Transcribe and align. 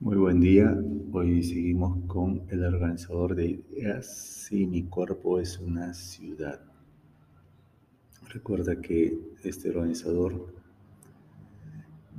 Muy 0.00 0.16
buen 0.16 0.40
día. 0.40 0.76
Hoy 1.12 1.42
seguimos 1.42 2.04
con 2.08 2.42
el 2.50 2.64
organizador 2.64 3.36
de 3.36 3.46
ideas. 3.46 4.44
Si 4.48 4.66
mi 4.66 4.82
cuerpo 4.82 5.38
es 5.38 5.58
una 5.60 5.94
ciudad. 5.94 6.60
Recuerda 8.28 8.80
que 8.80 9.16
este 9.44 9.70
organizador, 9.70 10.52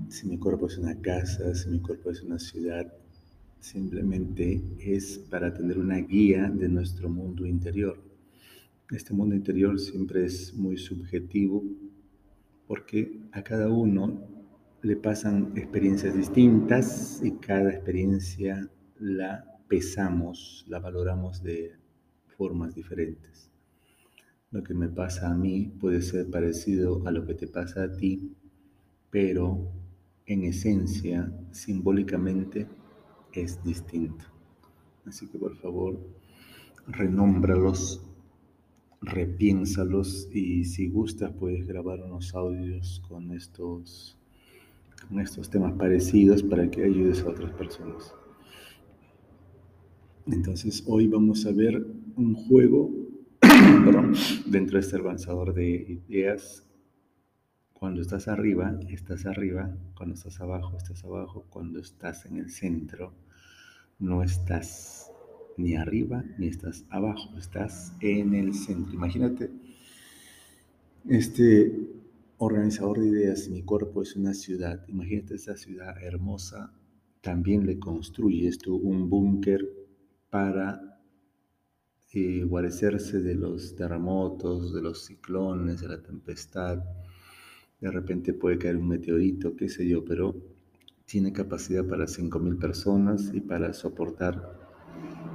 si 0.08 0.26
mi 0.26 0.38
cuerpo 0.38 0.68
es 0.68 0.78
una 0.78 1.00
casa, 1.02 1.54
si 1.54 1.70
mi 1.70 1.80
cuerpo 1.80 2.12
es 2.12 2.24
una 2.24 2.40
ciudad, 2.40 2.92
simplemente 3.60 4.64
es 4.80 5.20
para 5.30 5.54
tener 5.54 5.78
una 5.78 5.98
guía 5.98 6.50
de 6.50 6.70
nuestro 6.70 7.10
mundo 7.10 7.46
interior. 7.46 8.02
Este 8.90 9.14
mundo 9.14 9.36
interior 9.36 9.78
siempre 9.80 10.26
es 10.26 10.56
muy 10.56 10.78
subjetivo 10.78 11.62
porque 12.68 13.20
a 13.34 13.44
cada 13.44 13.68
uno 13.68 14.35
le 14.86 14.96
pasan 14.96 15.52
experiencias 15.56 16.16
distintas 16.16 17.20
y 17.24 17.32
cada 17.38 17.72
experiencia 17.72 18.70
la 19.00 19.58
pesamos, 19.68 20.64
la 20.68 20.78
valoramos 20.78 21.42
de 21.42 21.74
formas 22.38 22.76
diferentes. 22.76 23.50
Lo 24.52 24.62
que 24.62 24.76
me 24.76 24.88
pasa 24.88 25.32
a 25.32 25.34
mí 25.34 25.74
puede 25.80 26.04
ser 26.04 26.30
parecido 26.30 27.02
a 27.08 27.10
lo 27.10 27.26
que 27.26 27.34
te 27.34 27.48
pasa 27.48 27.86
a 27.86 27.98
ti, 27.98 28.36
pero 29.10 29.72
en 30.28 30.44
esencia, 30.44 31.34
simbólicamente, 31.50 32.68
es 33.34 33.64
distinto. 33.64 34.26
Así 35.08 35.28
que 35.30 35.40
por 35.40 35.58
favor, 35.58 36.00
renómbralos, 36.86 38.06
repiénsalos 39.02 40.30
y 40.32 40.64
si 40.66 40.90
gustas 40.90 41.34
puedes 41.34 41.66
grabar 41.66 42.04
unos 42.04 42.36
audios 42.36 43.02
con 43.08 43.32
estos 43.32 44.15
con 45.08 45.20
estos 45.20 45.50
temas 45.50 45.74
parecidos 45.74 46.44
para 46.44 46.70
que 46.70 46.84
ayudes 46.84 47.22
a 47.22 47.30
otras 47.30 47.52
personas. 47.54 48.14
Entonces 50.28 50.84
hoy 50.88 51.08
vamos 51.08 51.46
a 51.46 51.52
ver 51.52 51.86
un 52.16 52.34
juego 52.34 52.92
dentro 54.46 54.80
de 54.80 54.86
este 54.86 54.98
avanzador 54.98 55.54
de 55.54 56.02
ideas. 56.08 56.66
Cuando 57.74 58.02
estás 58.02 58.28
arriba, 58.28 58.80
estás 58.90 59.26
arriba. 59.26 59.76
Cuando 59.96 60.16
estás 60.16 60.40
abajo, 60.42 60.78
estás 60.78 61.04
abajo. 61.04 61.46
Cuando 61.50 61.80
estás 61.80 62.26
en 62.26 62.38
el 62.38 62.50
centro, 62.50 63.14
no 64.00 64.24
estás 64.24 65.12
ni 65.58 65.76
arriba 65.76 66.24
ni 66.38 66.48
estás 66.48 66.86
abajo, 66.90 67.38
estás 67.38 67.94
en 68.02 68.34
el 68.34 68.54
centro. 68.54 68.94
Imagínate 68.94 69.52
este 71.08 71.95
organizador 72.38 73.00
de 73.00 73.08
ideas, 73.08 73.50
mi 73.50 73.64
cuerpo 73.64 74.02
es 74.02 74.16
una 74.16 74.34
ciudad. 74.34 74.86
Imagínate 74.88 75.36
esa 75.36 75.56
ciudad 75.56 76.02
hermosa. 76.02 76.74
También 77.22 77.66
le 77.66 77.80
construyes 77.80 78.58
tú 78.58 78.76
un 78.76 79.10
búnker 79.10 79.68
para 80.30 81.00
eh, 82.14 82.44
guarecerse 82.44 83.22
de 83.22 83.36
los 83.36 83.76
terremotos, 83.76 84.74
de 84.74 84.82
los 84.82 85.06
ciclones, 85.06 85.82
de 85.82 85.88
la 85.88 86.02
tempestad. 86.02 86.84
De 87.80 87.92
repente 87.92 88.34
puede 88.34 88.58
caer 88.58 88.78
un 88.78 88.88
meteorito, 88.88 89.56
qué 89.56 89.70
sé 89.70 89.88
yo, 89.88 90.04
pero 90.04 90.36
tiene 91.06 91.32
capacidad 91.32 91.86
para 91.86 92.06
5.000 92.06 92.60
personas 92.60 93.32
y 93.34 93.42
para 93.42 93.74
soportar 93.74 94.60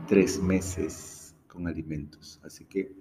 tres 0.08 0.42
meses 0.42 1.34
con 1.46 1.66
alimentos. 1.66 2.40
Así 2.42 2.64
que 2.64 2.96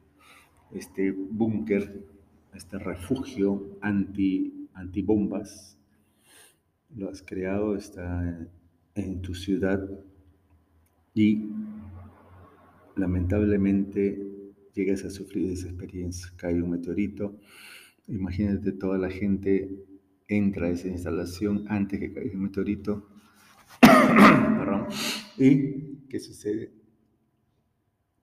este 0.72 1.12
búnker 1.12 2.06
este 2.54 2.80
refugio 2.80 3.78
anti, 3.82 4.68
antibombas, 4.74 5.78
lo 6.96 7.10
has 7.10 7.22
creado, 7.22 7.76
está 7.76 8.48
en 8.96 9.22
tu 9.22 9.36
ciudad 9.36 9.88
y 11.14 11.50
lamentablemente 12.96 14.22
llegas 14.74 15.04
a 15.06 15.10
sufrir 15.10 15.52
esa 15.52 15.68
experiencia. 15.68 16.32
Cae 16.36 16.62
un 16.62 16.72
meteorito, 16.72 17.40
imagínate 18.08 18.72
toda 18.72 18.98
la 18.98 19.10
gente 19.10 19.86
entra 20.28 20.68
a 20.68 20.70
esa 20.70 20.88
instalación 20.88 21.66
antes 21.68 22.00
que 22.00 22.14
caiga 22.14 22.32
el 22.32 22.38
meteorito. 22.38 23.08
¿Y 25.38 26.08
qué 26.08 26.20
sucede? 26.20 26.79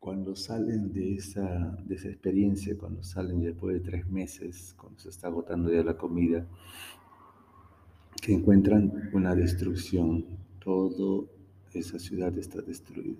Cuando 0.07 0.37
salen 0.37 0.93
de 0.93 1.17
esa, 1.17 1.77
de 1.85 1.97
esa 1.97 2.07
experiencia, 2.07 2.79
cuando 2.79 3.03
salen 3.03 3.41
después 3.41 3.75
de 3.75 3.81
tres 3.81 4.09
meses, 4.09 4.73
cuando 4.79 5.01
se 5.01 5.09
está 5.09 5.27
agotando 5.27 5.69
ya 5.69 5.83
la 5.83 5.97
comida, 5.97 6.47
que 8.23 8.33
encuentran 8.33 9.11
una 9.13 9.35
destrucción, 9.35 10.25
toda 10.61 11.27
esa 11.73 11.99
ciudad 11.99 12.39
está 12.39 12.63
destruida. 12.63 13.19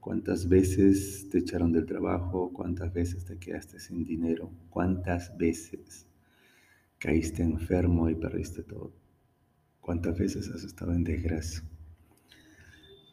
¿Cuántas 0.00 0.48
veces 0.48 1.28
te 1.30 1.38
echaron 1.38 1.70
del 1.70 1.86
trabajo? 1.86 2.50
¿Cuántas 2.52 2.92
veces 2.92 3.24
te 3.24 3.38
quedaste 3.38 3.78
sin 3.78 4.04
dinero? 4.04 4.50
¿Cuántas 4.70 5.38
veces 5.38 6.04
caíste 6.98 7.44
enfermo 7.44 8.10
y 8.10 8.16
perdiste 8.16 8.64
todo? 8.64 8.90
¿Cuántas 9.80 10.18
veces 10.18 10.48
has 10.48 10.64
estado 10.64 10.94
en 10.94 11.04
desgracia? 11.04 11.62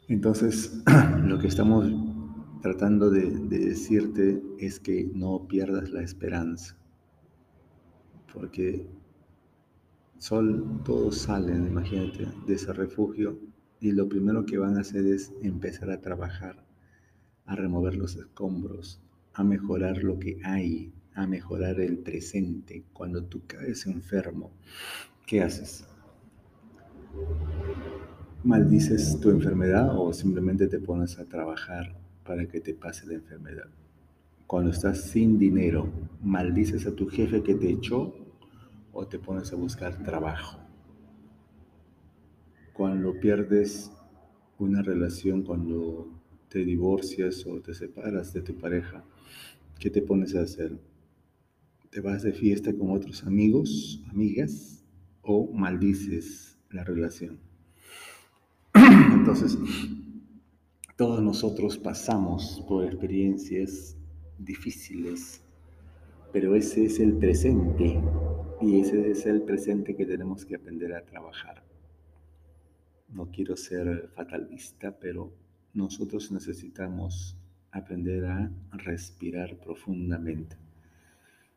Entonces, 0.08 0.84
lo 1.24 1.38
que 1.38 1.48
estamos 1.48 2.05
tratando 2.66 3.12
de, 3.12 3.30
decirte 3.48 4.42
es 4.58 4.80
que 4.80 5.08
no 5.14 5.48
pierdas 5.48 5.92
la 5.92 6.02
esperanza, 6.02 6.76
porque 8.34 8.88
sol, 10.18 10.82
todos 10.84 11.16
salen, 11.16 11.68
imagínate, 11.68 12.28
de 12.48 12.56
ese 12.56 12.74
refugio 12.74 13.38
y 13.80 13.92
lo 13.92 14.10
primero 14.10 14.48
que 14.48 14.58
van 14.58 14.78
a 14.78 14.82
hacer 14.82 15.06
es 15.06 15.32
empezar 15.44 15.92
a 15.92 16.02
trabajar, 16.02 16.66
a 17.46 17.56
remover 17.56 17.98
los 17.98 18.16
escombros, 18.16 19.00
a 19.36 19.44
mejorar 19.44 20.02
lo 20.02 20.18
que 20.18 20.40
hay, 20.44 20.92
a 21.14 21.28
mejorar 21.28 21.80
el 21.80 22.00
presente. 22.00 22.84
Cuando 22.94 23.26
tú 23.26 23.44
caes 23.46 23.86
enfermo, 23.86 24.50
¿qué 25.28 25.44
haces? 25.44 25.86
maldices 28.44 29.20
tu 29.20 29.30
enfermedad 29.30 29.96
o 29.96 30.12
simplemente 30.14 30.68
te 30.68 30.80
pones 30.80 31.20
a 31.20 31.26
trabajar 31.26 31.96
para 32.26 32.48
que 32.48 32.60
te 32.60 32.74
pase 32.74 33.06
la 33.06 33.14
enfermedad. 33.14 33.70
Cuando 34.48 34.72
estás 34.72 35.02
sin 35.02 35.40
dinero, 35.40 35.90
maldices 36.22 36.86
a 36.88 36.96
tu 36.96 37.08
jefe 37.08 37.44
que 37.44 37.56
te 37.56 37.70
echó 37.70 38.14
o 38.92 39.08
te 39.08 39.20
pones 39.20 39.52
a 39.54 39.56
buscar 39.56 40.04
trabajo. 40.04 40.60
Cuando 42.74 43.20
pierdes 43.20 43.92
una 44.58 44.82
relación, 44.82 45.44
cuando 45.44 46.10
te 46.50 46.64
divorcias 46.64 47.46
o 47.46 47.62
te 47.62 47.74
separas 47.74 48.34
de 48.34 48.42
tu 48.42 48.56
pareja, 48.56 49.04
¿qué 49.80 49.90
te 49.90 50.02
pones 50.02 50.36
a 50.36 50.42
hacer? 50.42 50.78
¿Te 51.90 52.02
vas 52.02 52.24
de 52.24 52.34
fiesta 52.34 52.74
con 52.74 52.92
otros 52.92 53.24
amigos, 53.24 54.04
amigas 54.10 54.84
o 55.22 55.52
maldices 55.54 56.58
la 56.70 56.84
relación? 56.84 57.40
Entonces, 58.74 59.58
todos 60.96 61.22
nosotros 61.22 61.78
pasamos 61.78 62.64
por 62.68 62.86
experiencias 62.86 63.98
difíciles, 64.38 65.42
pero 66.32 66.56
ese 66.56 66.86
es 66.86 67.02
el 67.02 67.18
presente 67.18 68.02
y 68.62 68.80
ese 68.80 69.12
es 69.12 69.26
el 69.26 69.42
presente 69.42 69.96
que 69.96 70.06
tenemos 70.06 70.46
que 70.46 70.56
aprender 70.56 70.94
a 70.94 71.04
trabajar. 71.04 71.64
No 73.10 73.30
quiero 73.30 73.58
ser 73.58 74.10
fatalista, 74.16 74.98
pero 74.98 75.34
nosotros 75.74 76.32
necesitamos 76.32 77.36
aprender 77.72 78.26
a 78.26 78.52
respirar 78.72 79.58
profundamente. 79.58 80.56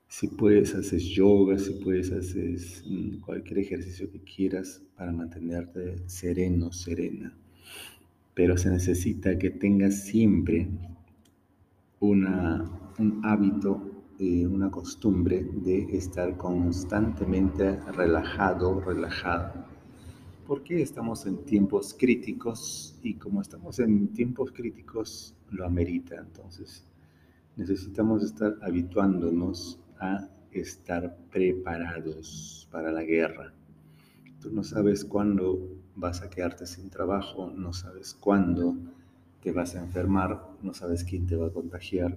Si 0.08 0.26
puedes, 0.26 0.74
haces 0.74 1.04
yoga, 1.04 1.58
si 1.58 1.74
puedes, 1.74 2.10
haces 2.10 2.82
mm, 2.84 3.20
cualquier 3.20 3.60
ejercicio 3.60 4.10
que 4.10 4.20
quieras 4.20 4.82
para 4.96 5.12
mantenerte 5.12 6.08
sereno, 6.08 6.72
serena. 6.72 7.36
Pero 8.38 8.56
se 8.56 8.70
necesita 8.70 9.36
que 9.36 9.50
tengas 9.50 10.04
siempre 10.04 10.68
una, 11.98 12.70
un 13.00 13.20
hábito, 13.24 13.82
eh, 14.20 14.46
una 14.46 14.70
costumbre 14.70 15.42
de 15.42 15.88
estar 15.96 16.36
constantemente 16.36 17.80
relajado, 17.96 18.80
relajado. 18.80 19.64
Porque 20.46 20.80
estamos 20.80 21.26
en 21.26 21.38
tiempos 21.38 21.96
críticos 21.98 22.96
y 23.02 23.14
como 23.14 23.42
estamos 23.42 23.80
en 23.80 24.06
tiempos 24.12 24.52
críticos, 24.52 25.34
lo 25.50 25.66
amerita. 25.66 26.14
Entonces, 26.14 26.84
necesitamos 27.56 28.22
estar 28.22 28.54
habituándonos 28.62 29.80
a 29.98 30.28
estar 30.52 31.18
preparados 31.32 32.68
para 32.70 32.92
la 32.92 33.02
guerra. 33.02 33.52
Tú 34.40 34.52
no 34.52 34.62
sabes 34.62 35.04
cuándo 35.04 35.77
vas 35.98 36.22
a 36.22 36.30
quedarte 36.30 36.66
sin 36.66 36.90
trabajo, 36.90 37.52
no 37.54 37.72
sabes 37.72 38.14
cuándo 38.14 38.76
te 39.42 39.52
vas 39.52 39.74
a 39.74 39.80
enfermar, 39.80 40.48
no 40.62 40.72
sabes 40.72 41.04
quién 41.04 41.26
te 41.26 41.36
va 41.36 41.48
a 41.48 41.52
contagiar. 41.52 42.16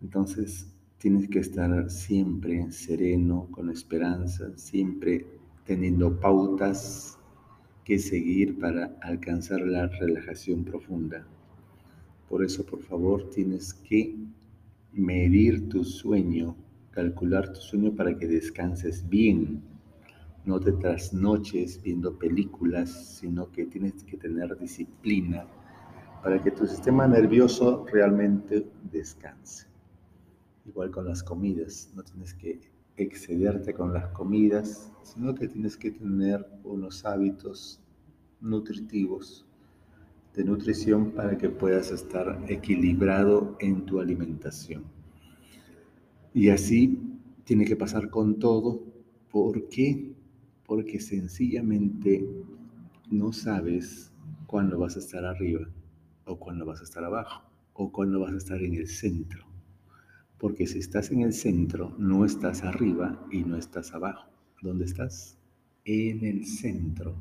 Entonces 0.00 0.72
tienes 0.98 1.28
que 1.28 1.40
estar 1.40 1.90
siempre 1.90 2.70
sereno, 2.70 3.48
con 3.50 3.70
esperanza, 3.70 4.56
siempre 4.56 5.26
teniendo 5.64 6.18
pautas 6.18 7.18
que 7.84 7.98
seguir 7.98 8.58
para 8.58 8.96
alcanzar 9.00 9.60
la 9.60 9.86
relajación 9.86 10.64
profunda. 10.64 11.26
Por 12.28 12.44
eso, 12.44 12.64
por 12.64 12.82
favor, 12.82 13.30
tienes 13.30 13.74
que 13.74 14.14
medir 14.92 15.68
tu 15.68 15.84
sueño, 15.84 16.54
calcular 16.90 17.52
tu 17.52 17.60
sueño 17.60 17.92
para 17.94 18.16
que 18.16 18.26
descanses 18.26 19.08
bien. 19.08 19.62
No 20.48 20.58
te 20.58 20.72
trasnoches 20.72 21.82
viendo 21.82 22.18
películas, 22.18 23.18
sino 23.18 23.52
que 23.52 23.66
tienes 23.66 24.02
que 24.04 24.16
tener 24.16 24.58
disciplina 24.58 25.46
para 26.22 26.42
que 26.42 26.50
tu 26.50 26.66
sistema 26.66 27.06
nervioso 27.06 27.84
realmente 27.92 28.66
descanse. 28.90 29.66
Igual 30.64 30.90
con 30.90 31.06
las 31.06 31.22
comidas, 31.22 31.92
no 31.94 32.02
tienes 32.02 32.32
que 32.32 32.60
excederte 32.96 33.74
con 33.74 33.92
las 33.92 34.08
comidas, 34.12 34.90
sino 35.02 35.34
que 35.34 35.48
tienes 35.48 35.76
que 35.76 35.90
tener 35.90 36.46
unos 36.64 37.04
hábitos 37.04 37.82
nutritivos 38.40 39.44
de 40.34 40.44
nutrición 40.44 41.10
para 41.10 41.36
que 41.36 41.50
puedas 41.50 41.90
estar 41.90 42.42
equilibrado 42.48 43.54
en 43.60 43.84
tu 43.84 44.00
alimentación. 44.00 44.84
Y 46.32 46.48
así 46.48 46.98
tiene 47.44 47.66
que 47.66 47.76
pasar 47.76 48.08
con 48.08 48.38
todo. 48.38 48.82
¿Por 49.30 49.68
qué? 49.68 50.07
Porque 50.68 51.00
sencillamente 51.00 52.28
no 53.10 53.32
sabes 53.32 54.12
cuándo 54.46 54.78
vas 54.78 54.96
a 54.96 54.98
estar 54.98 55.24
arriba 55.24 55.66
o 56.26 56.38
cuándo 56.38 56.66
vas 56.66 56.82
a 56.82 56.84
estar 56.84 57.02
abajo 57.02 57.50
o 57.72 57.90
cuándo 57.90 58.20
vas 58.20 58.34
a 58.34 58.36
estar 58.36 58.62
en 58.62 58.74
el 58.74 58.86
centro. 58.86 59.46
Porque 60.36 60.66
si 60.66 60.78
estás 60.78 61.10
en 61.10 61.22
el 61.22 61.32
centro, 61.32 61.96
no 61.98 62.26
estás 62.26 62.64
arriba 62.64 63.26
y 63.32 63.44
no 63.44 63.56
estás 63.56 63.94
abajo. 63.94 64.28
¿Dónde 64.60 64.84
estás? 64.84 65.38
En 65.86 66.22
el 66.22 66.44
centro. 66.44 67.16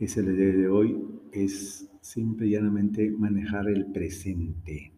Es 0.00 0.16
el 0.16 0.34
día 0.34 0.56
de 0.56 0.68
hoy, 0.68 1.04
es 1.32 1.90
simple 2.00 2.46
y 2.46 2.52
llanamente 2.52 3.10
manejar 3.10 3.68
el 3.68 3.92
presente. 3.92 4.90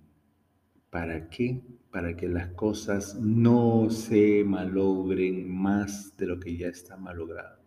¿Para 0.94 1.28
qué? 1.28 1.60
Para 1.90 2.16
que 2.16 2.28
las 2.28 2.50
cosas 2.52 3.16
no 3.20 3.90
se 3.90 4.44
malogren 4.44 5.52
más 5.52 6.16
de 6.16 6.26
lo 6.26 6.38
que 6.38 6.56
ya 6.56 6.68
está 6.68 6.96
malogrado. 6.96 7.58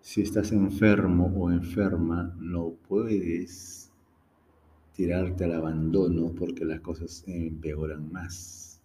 Si 0.00 0.22
estás 0.22 0.52
enfermo 0.52 1.26
o 1.36 1.50
enferma, 1.50 2.32
no 2.38 2.74
puedes 2.86 3.90
tirarte 4.92 5.46
al 5.46 5.54
abandono 5.54 6.32
porque 6.32 6.64
las 6.64 6.78
cosas 6.78 7.24
empeoran 7.26 8.12
más. 8.12 8.80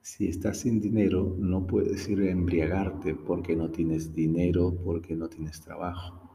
Si 0.00 0.28
estás 0.28 0.58
sin 0.58 0.80
dinero, 0.80 1.34
no 1.36 1.66
puedes 1.66 2.08
ir 2.08 2.20
a 2.20 2.30
embriagarte 2.30 3.16
porque 3.16 3.56
no 3.56 3.72
tienes 3.72 4.14
dinero, 4.14 4.72
porque 4.84 5.16
no 5.16 5.28
tienes 5.28 5.60
trabajo. 5.60 6.30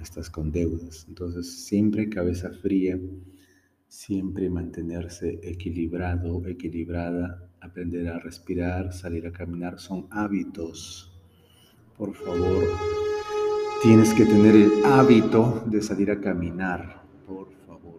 Estás 0.00 0.28
con 0.28 0.50
deudas. 0.50 1.06
Entonces, 1.08 1.66
siempre 1.66 2.08
cabeza 2.08 2.50
fría, 2.50 2.98
siempre 3.90 4.48
mantenerse 4.48 5.40
equilibrado, 5.42 6.46
equilibrada, 6.46 7.50
aprender 7.60 8.08
a 8.08 8.20
respirar, 8.20 8.92
salir 8.92 9.26
a 9.26 9.32
caminar, 9.32 9.80
son 9.80 10.06
hábitos. 10.10 11.12
Por 11.98 12.14
favor, 12.14 12.64
tienes 13.82 14.14
que 14.14 14.24
tener 14.24 14.54
el 14.54 14.84
hábito 14.84 15.64
de 15.66 15.82
salir 15.82 16.12
a 16.12 16.20
caminar. 16.20 17.02
Por 17.26 17.48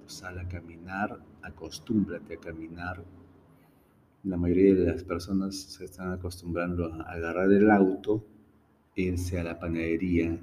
sal 0.07 0.39
a 0.39 0.47
caminar, 0.47 1.19
acostúmbrate 1.41 2.35
a 2.35 2.39
caminar. 2.39 3.03
La 4.23 4.37
mayoría 4.37 4.75
de 4.75 4.85
las 4.93 5.03
personas 5.03 5.55
se 5.55 5.85
están 5.85 6.13
acostumbrando 6.13 6.93
a 6.93 7.01
agarrar 7.11 7.51
el 7.51 7.69
auto, 7.69 8.25
irse 8.95 9.39
a 9.39 9.43
la 9.43 9.59
panadería. 9.59 10.39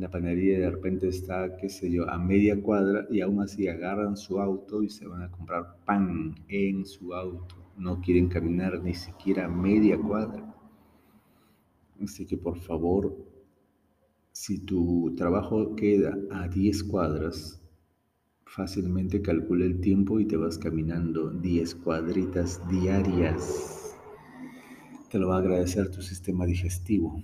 La 0.00 0.10
panadería 0.10 0.58
de 0.58 0.70
repente 0.70 1.08
está, 1.08 1.58
qué 1.58 1.68
sé 1.68 1.90
yo, 1.90 2.08
a 2.08 2.16
media 2.16 2.58
cuadra 2.60 3.06
y 3.10 3.20
aún 3.20 3.42
así 3.42 3.68
agarran 3.68 4.16
su 4.16 4.40
auto 4.40 4.82
y 4.82 4.88
se 4.88 5.06
van 5.06 5.22
a 5.22 5.30
comprar 5.30 5.76
pan 5.84 6.34
en 6.48 6.86
su 6.86 7.12
auto. 7.12 7.54
No 7.76 8.00
quieren 8.00 8.28
caminar 8.28 8.82
ni 8.82 8.94
siquiera 8.94 9.44
a 9.44 9.48
media 9.48 9.98
cuadra. 9.98 10.54
Así 12.02 12.24
que 12.24 12.38
por 12.38 12.58
favor, 12.58 13.14
si 14.32 14.64
tu 14.64 15.14
trabajo 15.14 15.76
queda 15.76 16.16
a 16.30 16.48
10 16.48 16.84
cuadras, 16.84 17.60
Fácilmente 18.52 19.22
calcula 19.22 19.64
el 19.64 19.80
tiempo 19.80 20.18
y 20.18 20.24
te 20.26 20.36
vas 20.36 20.58
caminando 20.58 21.30
10 21.30 21.72
cuadritas 21.76 22.60
diarias. 22.68 23.96
Te 25.08 25.20
lo 25.20 25.28
va 25.28 25.36
a 25.36 25.38
agradecer 25.38 25.88
tu 25.88 26.02
sistema 26.02 26.46
digestivo. 26.46 27.22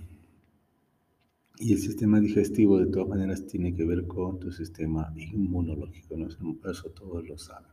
Y 1.59 1.73
el 1.73 1.79
sistema 1.79 2.19
digestivo 2.19 2.79
de 2.79 2.87
todas 2.87 3.09
maneras 3.09 3.47
tiene 3.47 3.73
que 3.73 3.83
ver 3.83 4.05
con 4.05 4.39
tu 4.39 4.51
sistema 4.51 5.11
inmunológico, 5.15 6.15
¿no? 6.15 6.27
eso 6.27 6.89
todos 6.89 7.27
lo 7.27 7.37
saben. 7.37 7.71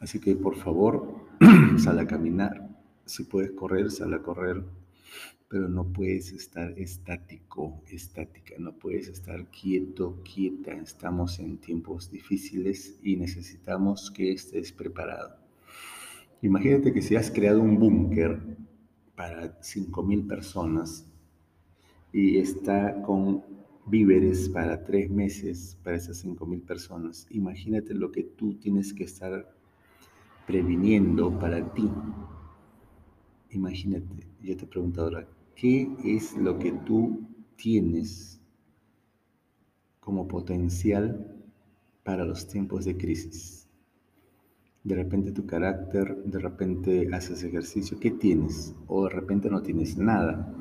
Así 0.00 0.18
que 0.18 0.34
por 0.34 0.56
favor, 0.56 1.14
sal 1.78 1.98
a 2.00 2.06
caminar. 2.06 2.68
Si 3.04 3.24
puedes 3.24 3.52
correr, 3.52 3.90
sal 3.90 4.14
a 4.14 4.22
correr 4.22 4.64
pero 5.52 5.68
no 5.68 5.92
puedes 5.92 6.32
estar 6.32 6.72
estático, 6.78 7.82
estática, 7.86 8.54
no 8.58 8.72
puedes 8.72 9.08
estar 9.08 9.50
quieto, 9.50 10.22
quieta. 10.24 10.72
Estamos 10.72 11.38
en 11.40 11.58
tiempos 11.58 12.10
difíciles 12.10 12.98
y 13.02 13.16
necesitamos 13.16 14.10
que 14.10 14.32
estés 14.32 14.72
preparado. 14.72 15.36
Imagínate 16.40 16.94
que 16.94 17.02
si 17.02 17.16
has 17.16 17.30
creado 17.30 17.60
un 17.60 17.78
búnker 17.78 18.56
para 19.14 19.60
5.000 19.60 20.26
personas 20.26 21.11
y 22.12 22.38
está 22.38 23.02
con 23.02 23.42
víveres 23.86 24.48
para 24.48 24.84
tres 24.84 25.10
meses 25.10 25.78
para 25.82 25.96
esas 25.96 26.24
5.000 26.24 26.62
personas, 26.62 27.26
imagínate 27.30 27.94
lo 27.94 28.12
que 28.12 28.22
tú 28.22 28.54
tienes 28.54 28.92
que 28.92 29.04
estar 29.04 29.54
previniendo 30.46 31.38
para 31.38 31.72
ti. 31.72 31.90
Imagínate, 33.50 34.26
yo 34.40 34.56
te 34.56 34.66
pregunto 34.66 35.02
ahora, 35.02 35.26
¿Qué 35.54 35.88
es 36.04 36.36
lo 36.36 36.58
que 36.58 36.72
tú 36.72 37.28
tienes 37.56 38.40
como 40.00 40.26
potencial 40.26 41.36
para 42.02 42.24
los 42.24 42.48
tiempos 42.48 42.84
de 42.84 42.96
crisis? 42.96 43.68
De 44.82 44.96
repente 44.96 45.30
tu 45.30 45.46
carácter, 45.46 46.16
de 46.24 46.38
repente 46.40 47.08
haces 47.12 47.44
ejercicio, 47.44 48.00
¿qué 48.00 48.10
tienes? 48.10 48.74
O 48.88 49.04
de 49.04 49.10
repente 49.10 49.48
no 49.48 49.62
tienes 49.62 49.96
nada. 49.96 50.52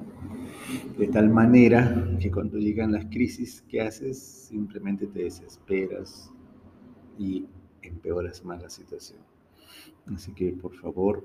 De 0.98 1.08
tal 1.08 1.30
manera 1.30 2.18
que 2.20 2.32
cuando 2.32 2.58
llegan 2.58 2.92
las 2.92 3.06
crisis, 3.06 3.64
¿qué 3.68 3.82
haces? 3.82 4.20
Simplemente 4.20 5.08
te 5.08 5.24
desesperas 5.24 6.32
y 7.18 7.46
empeoras 7.82 8.44
más 8.46 8.62
la 8.62 8.70
situación. 8.70 9.20
Así 10.06 10.34
que 10.34 10.54
por 10.54 10.76
favor, 10.76 11.24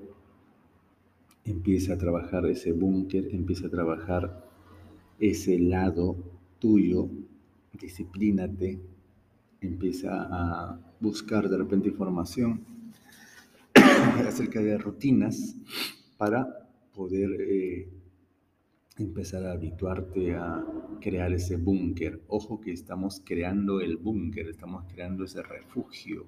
empieza 1.45 1.93
a 1.93 1.97
trabajar 1.97 2.45
ese 2.47 2.71
búnker, 2.71 3.33
empieza 3.33 3.67
a 3.67 3.69
trabajar 3.69 4.43
ese 5.19 5.59
lado 5.59 6.15
tuyo, 6.59 7.09
disciplínate, 7.79 8.79
empieza 9.61 10.27
a 10.29 10.79
buscar 10.99 11.49
de 11.49 11.57
repente 11.57 11.89
información 11.89 12.65
acerca 14.27 14.61
de 14.61 14.77
rutinas 14.77 15.55
para 16.17 16.67
poder 16.93 17.29
eh, 17.41 17.87
empezar 18.97 19.45
a 19.45 19.53
habituarte 19.53 20.35
a 20.35 20.65
crear 21.01 21.31
ese 21.33 21.57
búnker. 21.57 22.21
Ojo 22.27 22.61
que 22.61 22.71
estamos 22.71 23.21
creando 23.23 23.81
el 23.81 23.97
búnker, 23.97 24.47
estamos 24.47 24.85
creando 24.91 25.25
ese 25.25 25.41
refugio 25.43 26.27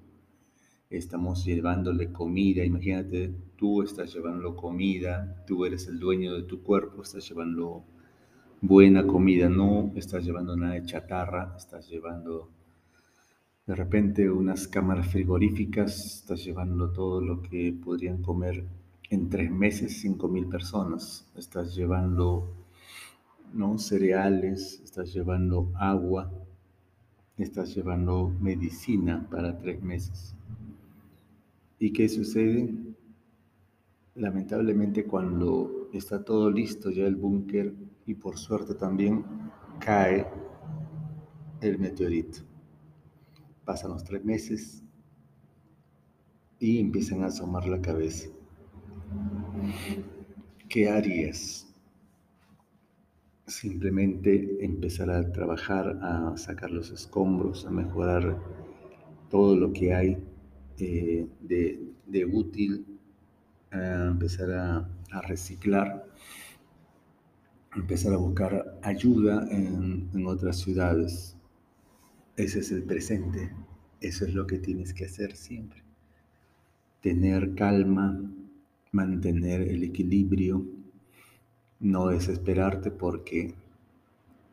estamos 0.90 1.44
llevándole 1.44 2.12
comida, 2.12 2.64
imagínate, 2.64 3.32
tú 3.56 3.82
estás 3.82 4.12
llevando 4.12 4.56
comida, 4.56 5.44
tú 5.46 5.64
eres 5.64 5.86
el 5.86 6.00
dueño 6.00 6.34
de 6.34 6.42
tu 6.42 6.62
cuerpo, 6.62 7.02
estás 7.02 7.28
llevando 7.28 7.84
buena 8.60 9.06
comida, 9.06 9.48
no 9.48 9.92
estás 9.94 10.24
llevando 10.24 10.56
nada 10.56 10.74
de 10.74 10.84
chatarra, 10.84 11.54
estás 11.56 11.88
llevando 11.88 12.50
de 13.66 13.76
repente 13.76 14.28
unas 14.28 14.66
cámaras 14.66 15.06
frigoríficas, 15.06 16.16
estás 16.16 16.44
llevando 16.44 16.90
todo 16.90 17.20
lo 17.20 17.40
que 17.40 17.72
podrían 17.72 18.20
comer 18.20 18.64
en 19.10 19.28
tres 19.28 19.50
meses 19.50 20.00
cinco 20.00 20.26
mil 20.26 20.46
personas, 20.48 21.30
estás 21.36 21.76
llevando 21.76 22.59
¿no? 23.52 23.78
cereales, 23.78 24.80
estás 24.84 25.12
llevando 25.12 25.72
agua, 25.74 26.30
estás 27.36 27.74
llevando 27.74 28.34
medicina 28.40 29.26
para 29.30 29.56
tres 29.58 29.82
meses. 29.82 30.34
¿Y 31.78 31.92
qué 31.92 32.08
sucede? 32.08 32.74
Lamentablemente 34.14 35.04
cuando 35.04 35.88
está 35.92 36.22
todo 36.22 36.50
listo 36.50 36.90
ya 36.90 37.06
el 37.06 37.16
búnker 37.16 37.72
y 38.06 38.14
por 38.14 38.38
suerte 38.38 38.74
también 38.74 39.24
cae 39.78 40.26
el 41.60 41.78
meteorito. 41.78 42.40
Pasan 43.64 43.92
los 43.92 44.04
tres 44.04 44.24
meses 44.24 44.82
y 46.58 46.80
empiezan 46.80 47.22
a 47.22 47.26
asomar 47.26 47.66
la 47.66 47.80
cabeza. 47.80 48.28
¿Qué 50.68 50.88
harías 50.88 51.69
simplemente 53.50 54.64
empezar 54.64 55.10
a 55.10 55.32
trabajar, 55.32 55.98
a 56.02 56.36
sacar 56.36 56.70
los 56.70 56.90
escombros, 56.90 57.66
a 57.66 57.70
mejorar 57.70 58.38
todo 59.28 59.56
lo 59.56 59.72
que 59.72 59.94
hay 59.94 60.18
eh, 60.78 61.26
de, 61.40 62.24
útil, 62.24 62.86
a 63.70 64.08
empezar 64.08 64.50
a, 64.52 64.88
reciclar, 65.22 66.06
empezar 67.74 68.14
a 68.14 68.16
buscar 68.16 68.78
ayuda 68.82 69.46
en, 69.50 70.08
en 70.14 70.26
otras 70.26 70.58
ciudades. 70.58 71.36
Ese 72.36 72.60
es 72.60 72.70
el 72.72 72.84
presente, 72.84 73.52
eso 74.00 74.24
es 74.24 74.34
lo 74.34 74.46
que 74.46 74.58
tienes 74.58 74.94
que 74.94 75.04
hacer 75.04 75.36
siempre. 75.36 75.82
Tener 77.02 77.54
calma, 77.54 78.20
mantener 78.92 79.62
el 79.62 79.82
equilibrio, 79.84 80.79
no 81.80 82.08
desesperarte 82.08 82.90
porque 82.90 83.54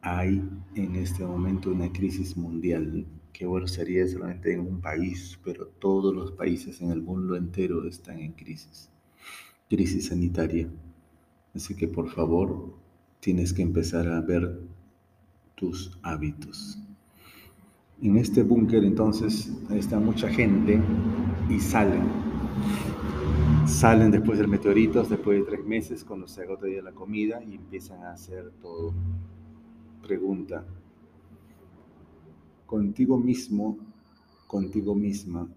hay 0.02 0.42
en 0.76 0.96
este 0.96 1.26
momento 1.26 1.70
una 1.70 1.92
crisis 1.92 2.38
mundial 2.38 3.06
que 3.34 3.46
bueno 3.46 3.68
sería 3.68 4.08
solamente 4.08 4.54
en 4.54 4.62
un 4.62 4.82
país, 4.82 5.38
pero 5.44 5.68
todos 5.68 6.16
los 6.16 6.32
países 6.32 6.82
en 6.82 6.92
el 6.92 7.02
mundo 7.02 7.36
entero 7.36 7.88
están 7.88 8.20
en 8.20 8.32
crisis, 8.32 8.90
crisis 9.70 10.08
sanitaria. 10.08 10.68
Así 11.54 11.76
que 11.76 11.88
por 11.88 12.10
favor 12.10 12.74
tienes 13.20 13.54
que 13.54 13.62
empezar 13.62 14.08
a 14.08 14.22
ver 14.22 14.60
tus 15.56 16.00
hábitos. 16.02 16.80
En 18.02 18.18
este 18.18 18.44
búnker 18.44 18.84
entonces 18.84 19.52
está 19.72 20.00
mucha 20.00 20.30
gente 20.30 20.82
y 21.50 21.60
salen 21.60 22.08
Salen 23.68 24.12
después 24.12 24.40
del 24.40 24.48
meteorito, 24.48 25.04
después 25.04 25.40
de 25.40 25.46
tres 25.46 25.66
meses, 25.66 26.04
cuando 26.06 26.26
se 26.26 26.42
agota 26.42 26.70
ya 26.70 26.82
la 26.82 26.94
comida 26.94 27.44
y 27.44 27.56
empiezan 27.56 28.02
a 28.02 28.12
hacer 28.12 28.50
todo. 28.62 28.94
Pregunta, 30.02 30.66
contigo 32.66 33.20
mismo, 33.20 33.78
contigo 34.48 34.96
misma, 34.96 35.50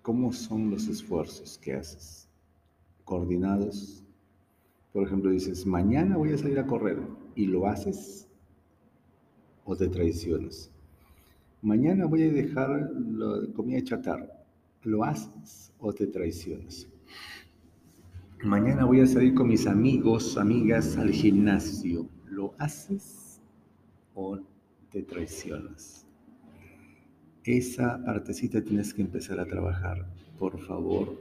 ¿cómo 0.00 0.32
son 0.32 0.70
los 0.70 0.88
esfuerzos 0.88 1.58
que 1.58 1.74
haces? 1.74 2.26
¿Coordinados? 3.04 4.02
Por 4.94 5.06
ejemplo, 5.06 5.30
dices, 5.30 5.66
mañana 5.66 6.16
voy 6.16 6.32
a 6.32 6.38
salir 6.38 6.58
a 6.58 6.66
correr 6.66 6.98
y 7.34 7.44
lo 7.44 7.66
haces 7.66 8.26
o 9.66 9.76
te 9.76 9.88
traicionas. 9.88 10.70
Mañana 11.60 12.06
voy 12.06 12.22
a 12.22 12.32
dejar 12.32 12.90
la 12.90 13.52
comida 13.52 13.84
chatarra 13.84 14.37
¿Lo 14.84 15.02
haces 15.02 15.72
o 15.80 15.92
te 15.92 16.06
traicionas? 16.06 16.86
Mañana 18.44 18.84
voy 18.84 19.00
a 19.00 19.06
salir 19.06 19.34
con 19.34 19.48
mis 19.48 19.66
amigos, 19.66 20.38
amigas 20.38 20.96
al 20.96 21.10
gimnasio. 21.10 22.08
¿Lo 22.26 22.54
haces 22.58 23.40
o 24.14 24.38
te 24.90 25.02
traicionas? 25.02 26.06
Esa 27.42 28.00
partecita 28.04 28.62
tienes 28.62 28.94
que 28.94 29.02
empezar 29.02 29.40
a 29.40 29.46
trabajar, 29.46 30.06
por 30.38 30.60
favor, 30.60 31.20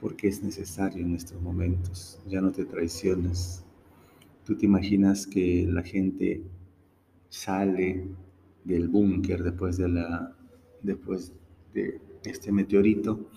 porque 0.00 0.26
es 0.26 0.42
necesario 0.42 1.04
en 1.04 1.14
estos 1.14 1.40
momentos. 1.40 2.20
Ya 2.26 2.40
no 2.40 2.50
te 2.50 2.64
traiciones. 2.64 3.64
Tú 4.44 4.56
te 4.56 4.66
imaginas 4.66 5.24
que 5.24 5.68
la 5.70 5.84
gente 5.84 6.42
sale 7.28 8.08
del 8.64 8.88
búnker 8.88 9.44
después 9.44 9.76
de 9.76 9.88
la 9.88 10.36
después 10.82 11.32
de 11.72 12.00
este 12.26 12.52
meteorito 12.52 13.30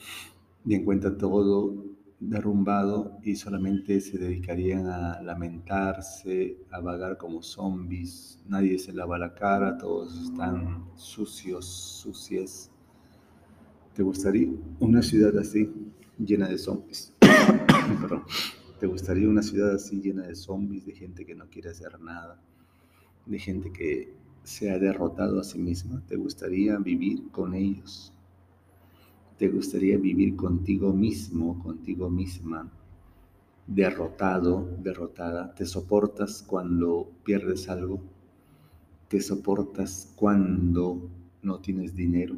y 0.65 0.75
encuentra 0.75 1.17
todo 1.17 1.89
derrumbado 2.19 3.17
y 3.24 3.36
solamente 3.36 4.01
se 4.01 4.17
dedicarían 4.17 4.88
a 4.88 5.22
lamentarse, 5.22 6.58
a 6.69 6.79
vagar 6.81 7.17
como 7.17 7.41
zombies. 7.41 8.39
Nadie 8.48 8.77
se 8.77 8.93
lava 8.93 9.17
la 9.17 9.34
cara, 9.34 9.77
todos 9.77 10.22
están 10.22 10.86
sucios, 10.96 11.65
sucias. 11.65 12.72
¿Te 13.93 14.03
gustaría 14.03 14.50
una 14.79 15.01
ciudad 15.01 15.38
así, 15.38 15.72
llena 16.17 16.48
de 16.48 16.58
zombies? 16.58 17.13
¿Te 18.79 18.88
gustaría 18.88 19.27
una 19.27 19.41
ciudad 19.41 19.74
así 19.74 20.01
llena 20.01 20.24
de 20.27 20.36
zombies, 20.36 20.86
de 20.86 20.93
gente 20.93 21.25
que 21.25 21.36
no 21.36 21.50
quiere 21.50 21.69
hacer 21.69 22.00
nada, 22.00 22.41
de 23.25 23.39
gente 23.39 23.72
que 23.72 24.13
se 24.43 24.72
ha 24.72 24.79
derrotado 24.79 25.39
a 25.39 25.43
sí 25.43 25.60
misma? 25.60 26.01
¿Te 26.08 26.15
gustaría 26.15 26.77
vivir 26.77 27.29
con 27.31 27.53
ellos? 27.53 28.13
¿Te 29.39 29.48
gustaría 29.48 29.98
vivir 29.98 30.36
contigo 30.36 30.91
mismo, 30.91 31.63
contigo 31.63 32.10
misma, 32.10 32.69
derrotado, 33.65 34.67
derrotada? 34.84 35.55
¿Te 35.55 35.65
soportas 35.65 36.43
cuando 36.46 37.10
pierdes 37.24 37.69
algo? 37.69 38.01
¿Te 39.08 39.22
soportas 39.22 40.12
cuando 40.17 41.10
no 41.41 41.60
tienes 41.62 41.96
dinero? 41.96 42.36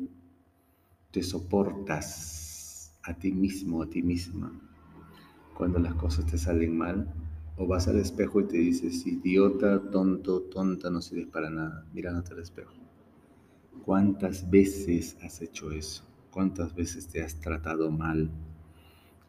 ¿Te 1.10 1.24
soportas 1.24 2.96
a 3.02 3.16
ti 3.16 3.32
mismo, 3.32 3.82
a 3.82 3.90
ti 3.90 4.04
misma, 4.04 4.54
cuando 5.58 5.80
las 5.80 5.96
cosas 5.96 6.28
te 6.28 6.38
salen 6.38 6.78
mal? 6.78 7.12
¿O 7.58 7.66
vas 7.66 7.88
al 7.88 7.98
espejo 7.98 8.42
y 8.42 8.44
te 8.44 8.58
dices, 8.58 9.08
idiota, 9.08 9.90
tonto, 9.90 10.42
tonta, 10.44 10.92
no 10.92 11.02
sirves 11.02 11.26
para 11.26 11.50
nada, 11.50 11.84
mirándote 11.96 12.34
al 12.36 12.42
espejo? 12.42 12.76
¿Cuántas 13.84 14.48
veces 14.52 15.18
has 15.24 15.42
hecho 15.42 15.72
eso? 15.72 16.11
¿Cuántas 16.32 16.74
veces 16.74 17.08
te 17.08 17.22
has 17.22 17.36
tratado 17.42 17.92
mal 17.92 18.30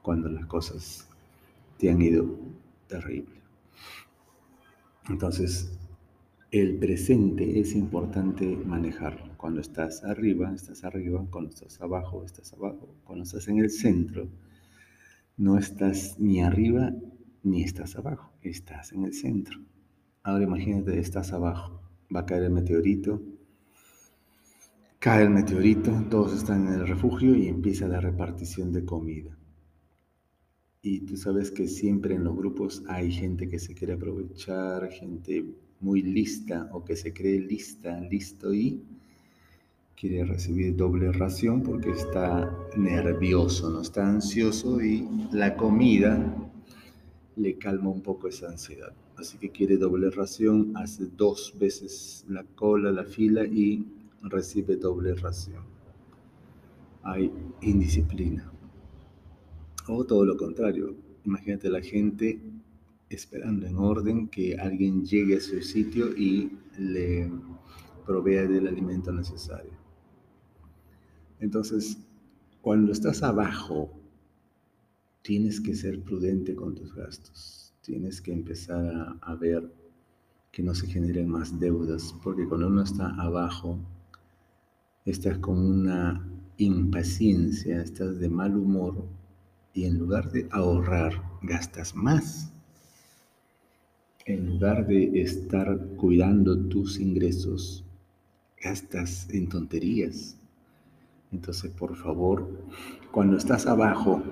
cuando 0.03 0.29
las 0.29 0.47
cosas 0.47 1.09
te 1.77 1.91
han 1.91 2.01
ido 2.01 2.39
terrible? 2.87 3.43
Entonces, 5.09 5.77
el 6.53 6.77
presente 6.77 7.59
es 7.59 7.75
importante 7.75 8.57
manejar. 8.57 9.37
Cuando 9.37 9.61
estás 9.61 10.05
arriba, 10.05 10.53
estás 10.55 10.85
arriba. 10.85 11.27
Cuando 11.29 11.51
estás 11.51 11.81
abajo, 11.81 12.25
estás 12.25 12.53
abajo. 12.53 12.95
Cuando 13.05 13.25
estás 13.25 13.49
en 13.49 13.59
el 13.59 13.71
centro, 13.71 14.29
no 15.37 15.59
estás 15.59 16.21
ni 16.21 16.41
arriba 16.41 16.93
ni 17.43 17.65
estás 17.65 17.97
abajo. 17.97 18.33
Estás 18.43 18.93
en 18.93 19.05
el 19.05 19.13
centro. 19.13 19.59
Ahora 20.23 20.45
imagínate, 20.45 21.01
estás 21.01 21.33
abajo. 21.33 21.83
Va 22.15 22.21
a 22.21 22.27
caer 22.27 22.45
el 22.45 22.51
meteorito 22.51 23.21
Cae 25.03 25.25
el 25.25 25.31
meteorito, 25.31 25.91
todos 26.09 26.33
están 26.33 26.69
en 26.69 26.75
el 26.75 26.87
refugio 26.87 27.35
y 27.35 27.49
empieza 27.49 27.89
la 27.89 27.99
repartición 27.99 28.73
de 28.73 28.85
comida. 28.85 29.37
Y 30.81 31.01
tú 31.01 31.17
sabes 31.17 31.51
que 31.51 31.67
siempre 31.67 32.15
en 32.15 32.23
los 32.23 32.37
grupos 32.37 32.85
hay 32.87 33.11
gente 33.11 33.49
que 33.49 33.59
se 33.59 33.75
quiere 33.75 33.95
aprovechar, 33.95 34.89
gente 34.93 35.45
muy 35.81 36.03
lista 36.03 36.71
o 36.73 36.85
que 36.85 36.95
se 36.95 37.13
cree 37.13 37.41
lista, 37.41 37.99
listo 38.01 38.55
y 38.55 38.81
quiere 39.97 40.25
recibir 40.25 40.77
doble 40.77 41.11
ración 41.11 41.65
porque 41.65 41.91
está 41.91 42.57
nervioso, 42.77 43.71
no 43.71 43.81
está 43.81 44.09
ansioso 44.09 44.81
y 44.81 45.09
la 45.33 45.57
comida 45.57 46.33
le 47.35 47.59
calma 47.59 47.91
un 47.91 48.03
poco 48.03 48.29
esa 48.29 48.51
ansiedad. 48.51 48.93
Así 49.17 49.37
que 49.37 49.51
quiere 49.51 49.79
doble 49.79 50.11
ración, 50.11 50.73
hace 50.77 51.07
dos 51.17 51.57
veces 51.59 52.25
la 52.29 52.45
cola, 52.45 52.93
la 52.93 53.05
fila 53.05 53.45
y 53.45 53.85
recibe 54.23 54.76
doble 54.76 55.14
ración. 55.14 55.64
Hay 57.02 57.33
indisciplina. 57.61 58.50
O 59.88 60.05
todo 60.05 60.25
lo 60.25 60.37
contrario, 60.37 60.95
imagínate 61.25 61.69
la 61.69 61.81
gente 61.83 62.41
esperando 63.11 63.67
en 63.67 63.76
orden 63.76 64.29
que 64.29 64.57
alguien 64.57 65.05
llegue 65.05 65.37
a 65.37 65.41
su 65.41 65.61
sitio 65.61 66.17
y 66.17 66.57
le 66.79 67.31
provea 68.07 68.47
del 68.47 68.69
alimento 68.69 69.12
necesario. 69.12 69.73
Entonces, 71.41 71.99
cuando 72.61 72.93
estás 72.93 73.23
abajo, 73.23 73.91
tienes 75.23 75.61
que 75.61 75.75
ser 75.75 76.00
prudente 76.02 76.55
con 76.55 76.75
tus 76.75 76.95
gastos. 76.95 77.75
Tienes 77.83 78.21
que 78.21 78.33
empezar 78.33 78.87
a, 78.87 79.19
a 79.21 79.35
ver 79.35 79.69
que 80.52 80.62
no 80.62 80.75
se 80.75 80.87
generen 80.87 81.29
más 81.29 81.59
deudas, 81.59 82.14
porque 82.23 82.47
cuando 82.47 82.69
uno 82.69 82.83
está 82.83 83.09
abajo, 83.21 83.79
estás 85.05 85.39
con 85.39 85.59
una 85.59 86.25
impaciencia, 86.59 87.83
estás 87.83 88.19
de 88.21 88.29
mal 88.29 88.57
humor 88.57 89.05
y 89.75 89.85
en 89.85 89.99
lugar 89.99 90.31
de 90.31 90.49
ahorrar, 90.51 91.23
gastas 91.43 91.95
más. 91.95 92.53
En 94.27 94.47
lugar 94.47 94.87
de 94.87 95.21
estar 95.21 95.77
cuidando 95.97 96.57
tus 96.67 97.01
ingresos, 97.01 97.85
gastas 98.63 99.29
en 99.31 99.49
tonterías. 99.49 100.37
Entonces, 101.33 101.73
por 101.73 101.97
favor, 101.97 102.49
cuando 103.11 103.37
estás 103.37 103.67
abajo, 103.67 104.23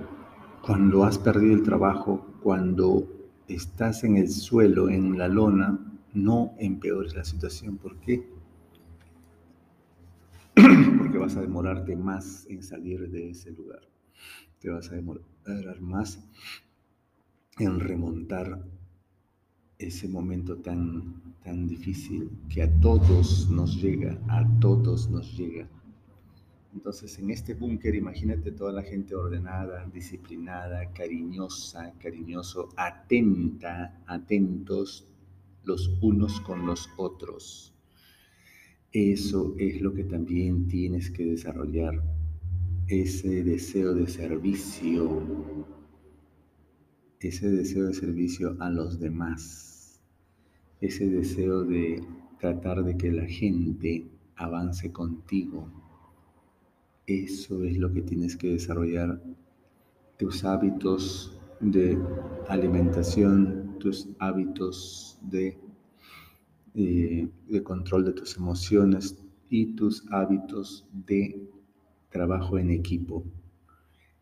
cuando 0.62 1.04
has 1.04 1.18
perdido 1.18 1.54
el 1.54 1.62
trabajo, 1.62 2.24
cuando 2.42 3.08
estás 3.48 4.04
en 4.04 4.16
el 4.16 4.28
suelo, 4.28 4.88
en 4.88 5.18
la 5.18 5.26
lona, 5.26 5.78
no 6.12 6.52
empeores 6.58 7.14
la 7.14 7.24
situación. 7.24 7.78
¿Por 7.78 7.96
qué? 7.96 8.39
porque 10.98 11.18
vas 11.18 11.36
a 11.36 11.40
demorarte 11.40 11.96
más 11.96 12.46
en 12.48 12.62
salir 12.62 13.10
de 13.10 13.30
ese 13.30 13.50
lugar. 13.52 13.80
Te 14.58 14.70
vas 14.70 14.90
a 14.90 14.94
demorar 14.94 15.80
más 15.80 16.22
en 17.58 17.80
remontar 17.80 18.64
ese 19.78 20.08
momento 20.08 20.56
tan, 20.58 21.36
tan 21.42 21.66
difícil 21.66 22.30
que 22.48 22.62
a 22.62 22.80
todos 22.80 23.48
nos 23.50 23.80
llega, 23.80 24.18
a 24.28 24.46
todos 24.60 25.08
nos 25.08 25.36
llega. 25.36 25.68
Entonces, 26.72 27.18
en 27.18 27.30
este 27.30 27.54
búnker, 27.54 27.94
imagínate 27.94 28.52
toda 28.52 28.72
la 28.72 28.82
gente 28.82 29.14
ordenada, 29.14 29.86
disciplinada, 29.92 30.92
cariñosa, 30.92 31.92
cariñoso, 31.98 32.68
atenta, 32.76 34.02
atentos 34.06 35.06
los 35.64 35.98
unos 36.00 36.40
con 36.40 36.66
los 36.66 36.88
otros. 36.96 37.74
Eso 38.92 39.54
es 39.56 39.80
lo 39.80 39.94
que 39.94 40.02
también 40.02 40.66
tienes 40.66 41.12
que 41.12 41.24
desarrollar, 41.24 42.02
ese 42.88 43.44
deseo 43.44 43.94
de 43.94 44.08
servicio, 44.08 45.22
ese 47.20 47.50
deseo 47.50 47.86
de 47.86 47.94
servicio 47.94 48.56
a 48.58 48.68
los 48.68 48.98
demás, 48.98 50.00
ese 50.80 51.08
deseo 51.08 51.62
de 51.62 52.02
tratar 52.40 52.82
de 52.82 52.96
que 52.96 53.12
la 53.12 53.26
gente 53.26 54.08
avance 54.34 54.90
contigo. 54.90 55.68
Eso 57.06 57.62
es 57.62 57.78
lo 57.78 57.92
que 57.92 58.02
tienes 58.02 58.36
que 58.36 58.48
desarrollar, 58.48 59.22
tus 60.18 60.44
hábitos 60.44 61.40
de 61.60 61.96
alimentación, 62.48 63.76
tus 63.78 64.08
hábitos 64.18 65.16
de, 65.22 65.56
eh, 66.74 67.28
de 67.48 67.62
control 67.62 68.04
de 68.04 68.12
tus 68.12 68.36
emociones 68.36 69.18
y 69.48 69.74
tus 69.74 70.06
hábitos 70.10 70.86
de 70.92 71.48
trabajo 72.10 72.58
en 72.58 72.70
equipo. 72.70 73.24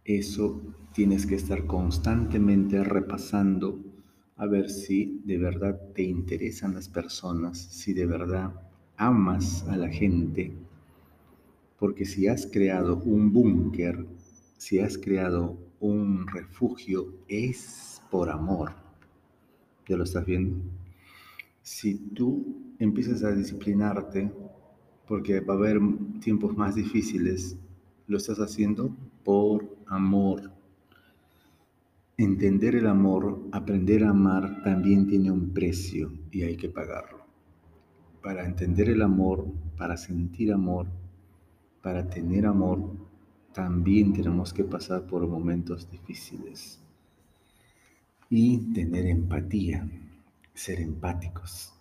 Eso 0.05 0.61
tienes 0.95 1.27
que 1.27 1.35
estar 1.35 1.67
constantemente 1.67 2.83
repasando 2.83 3.79
a 4.37 4.47
ver 4.47 4.71
si 4.71 5.21
de 5.25 5.37
verdad 5.37 5.79
te 5.95 6.03
interesan 6.03 6.75
las 6.75 6.89
personas, 6.89 7.59
si 7.59 7.93
de 7.93 8.07
verdad 8.07 8.53
amas 8.97 9.65
a 9.69 9.77
la 9.77 9.89
gente, 9.89 10.53
porque 11.79 12.05
si 12.05 12.29
has 12.29 12.47
creado 12.47 12.97
un 12.99 13.33
búnker, 13.33 14.07
si 14.57 14.79
has 14.81 14.97
creado 14.97 15.59
un 15.81 16.27
refugio, 16.27 17.15
es 17.29 18.03
por 18.11 18.31
amor. 18.31 18.73
¿Ya 19.87 19.97
lo 19.97 20.05
estás 20.05 20.25
viendo? 20.25 20.57
Si 21.71 21.99
tú 22.15 22.75
empiezas 22.79 23.23
a 23.23 23.33
disciplinarte, 23.33 24.33
porque 25.07 25.41
va 25.41 25.53
a 25.53 25.57
haber 25.59 25.79
tiempos 26.19 26.57
más 26.57 26.77
difíciles, 26.77 27.59
lo 28.07 28.17
estás 28.17 28.39
haciendo 28.39 28.97
por 29.23 29.77
amor. 29.87 30.51
Entender 32.17 32.75
el 32.75 32.87
amor, 32.87 33.43
aprender 33.53 34.03
a 34.05 34.11
amar, 34.11 34.63
también 34.63 35.07
tiene 35.07 35.31
un 35.31 35.51
precio 35.51 36.11
y 36.31 36.43
hay 36.43 36.57
que 36.57 36.71
pagarlo. 36.71 37.27
Para 38.23 38.47
entender 38.47 38.89
el 38.89 39.03
amor, 39.03 39.47
para 39.77 39.99
sentir 39.99 40.55
amor, 40.55 40.87
para 41.83 42.09
tener 42.09 42.47
amor, 42.47 42.97
también 43.53 44.15
tenemos 44.15 44.55
que 44.55 44.65
pasar 44.65 45.07
por 45.07 45.29
momentos 45.29 45.91
difíciles 45.91 46.83
y 48.31 48.73
tener 48.73 49.05
empatía, 49.05 49.87
ser 50.59 50.81
empáticos. 50.81 51.73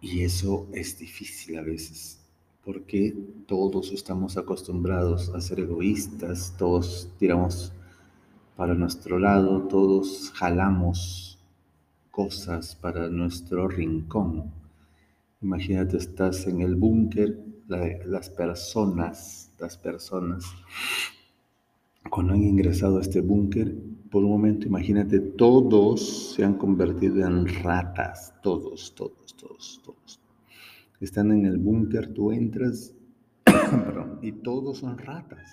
Y 0.00 0.22
eso 0.22 0.68
es 0.72 0.98
difícil 0.98 1.58
a 1.58 1.62
veces 1.62 2.20
porque 2.64 3.16
todos 3.46 3.92
estamos 3.92 4.36
acostumbrados 4.36 5.28
a 5.28 5.40
ser 5.40 5.60
egoístas, 5.60 6.52
todos 6.58 7.08
tiramos 7.16 7.72
para 8.56 8.74
nuestro 8.74 9.20
lado, 9.20 9.68
todos 9.68 10.32
jalamos 10.34 11.38
cosas 12.10 12.74
para 12.74 13.08
nuestro 13.08 13.68
rincón. 13.68 14.52
Imagínate, 15.40 15.96
estás 15.96 16.48
en 16.48 16.60
el 16.60 16.74
búnker, 16.74 17.38
las 17.68 18.30
personas, 18.30 19.52
las 19.60 19.78
personas, 19.78 20.44
cuando 22.10 22.32
han 22.32 22.42
ingresado 22.42 22.98
a 22.98 23.02
este 23.02 23.20
búnker, 23.20 23.76
por 24.16 24.24
un 24.24 24.30
momento 24.30 24.66
imagínate, 24.66 25.20
todos 25.20 26.32
se 26.32 26.42
han 26.42 26.54
convertido 26.54 27.26
en 27.26 27.46
ratas, 27.62 28.32
todos, 28.42 28.94
todos, 28.94 29.36
todos, 29.36 29.78
todos 29.84 30.20
están 31.02 31.32
en 31.32 31.44
el 31.44 31.58
búnker, 31.58 32.14
tú 32.14 32.32
entras 32.32 32.94
y 34.22 34.32
todos 34.32 34.78
son 34.78 34.96
ratas. 34.96 35.46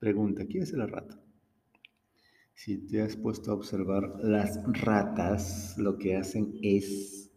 Pregunta, 0.00 0.44
¿quién 0.44 0.64
es 0.64 0.72
la 0.72 0.88
rata? 0.88 1.22
Si 2.52 2.78
te 2.78 3.00
has 3.02 3.14
puesto 3.14 3.52
a 3.52 3.54
observar, 3.54 4.16
las 4.20 4.58
ratas 4.82 5.76
lo 5.78 5.96
que 5.96 6.16
hacen 6.16 6.58
es 6.62 7.30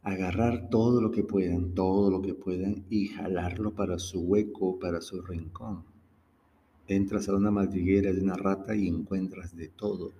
agarrar 0.00 0.70
todo 0.70 1.02
lo 1.02 1.10
que 1.10 1.22
puedan, 1.22 1.74
todo 1.74 2.10
lo 2.10 2.22
que 2.22 2.32
puedan 2.32 2.86
y 2.88 3.08
jalarlo 3.08 3.74
para 3.74 3.98
su 3.98 4.22
hueco, 4.22 4.78
para 4.78 5.02
su 5.02 5.20
rincón. 5.20 5.93
Entras 6.86 7.28
a 7.28 7.34
una 7.34 7.50
madriguera 7.50 8.12
de 8.12 8.20
una 8.20 8.36
rata 8.36 8.76
y 8.76 8.88
encuentras 8.88 9.56
de 9.56 9.68
todo. 9.68 10.12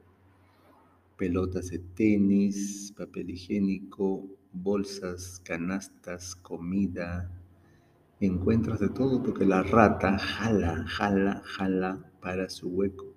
Pelotas 1.18 1.70
de 1.70 1.78
tenis, 1.78 2.92
papel 2.96 3.30
higiénico, 3.30 4.26
bolsas, 4.52 5.40
canastas, 5.44 6.34
comida, 6.34 7.30
encuentras 8.20 8.80
de 8.80 8.88
todo 8.88 9.22
porque 9.22 9.44
la 9.44 9.62
rata 9.62 10.18
jala, 10.18 10.84
jala, 10.86 11.42
jala 11.44 12.10
para 12.20 12.48
su 12.48 12.68
hueco. 12.68 13.12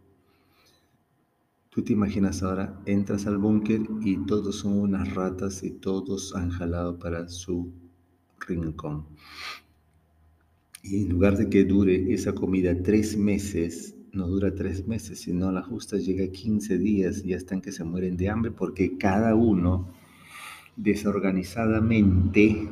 Tú 1.69 1.83
te 1.83 1.93
imaginas 1.93 2.43
ahora, 2.43 2.81
entras 2.85 3.27
al 3.27 3.37
búnker 3.37 3.81
y 4.01 4.17
todos 4.25 4.57
son 4.57 4.79
unas 4.79 5.13
ratas 5.13 5.63
y 5.63 5.71
todos 5.71 6.35
han 6.35 6.49
jalado 6.49 6.97
para 6.97 7.29
su 7.29 7.71
rincón. 8.39 9.05
Y 10.89 11.03
en 11.03 11.09
lugar 11.09 11.35
de 11.35 11.49
que 11.49 11.65
dure 11.65 12.13
esa 12.13 12.33
comida 12.33 12.81
tres 12.81 13.17
meses, 13.17 13.93
no 14.13 14.25
dura 14.27 14.55
tres 14.55 14.87
meses, 14.87 15.19
sino 15.19 15.51
la 15.51 15.61
justa 15.61 15.97
llega 15.97 16.23
a 16.23 16.31
15 16.31 16.77
días 16.77 17.25
y 17.25 17.29
ya 17.29 17.37
están 17.37 17.59
que 17.59 17.73
se 17.73 17.83
mueren 17.83 18.15
de 18.15 18.29
hambre 18.29 18.51
porque 18.51 18.97
cada 18.97 19.35
uno 19.35 19.89
desorganizadamente 20.77 22.69